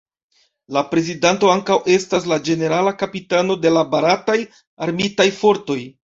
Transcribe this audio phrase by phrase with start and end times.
[0.75, 4.39] La Prezidanto ankaŭ estas la Ĝenerala Kapitano de la Barataj
[4.87, 5.79] Armitaj Fortoj.